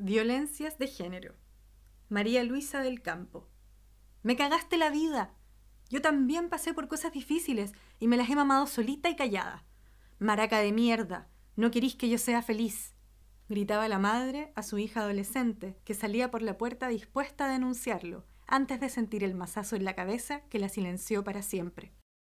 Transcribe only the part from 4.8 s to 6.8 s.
vida. Yo también pasé